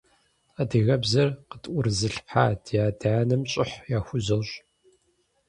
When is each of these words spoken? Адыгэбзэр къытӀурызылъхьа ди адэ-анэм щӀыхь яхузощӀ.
Адыгэбзэр 0.61 1.29
къытӀурызылъхьа 1.49 2.45
ди 2.63 2.75
адэ-анэм 2.85 3.41
щӀыхь 3.51 3.77
яхузощӀ. 3.97 4.55